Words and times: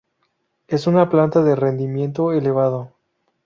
Es 0.67 0.87
una 0.87 1.09
planta 1.11 1.43
de 1.43 1.55
rendimiento 1.55 2.33
elevado. 2.33 2.91